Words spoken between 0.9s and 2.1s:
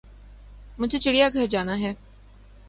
چڑیا گھر جانا ہے